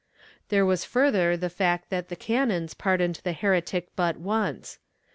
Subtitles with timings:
[0.49, 4.79] There was further the fact that the canons pardoned the heretic but once.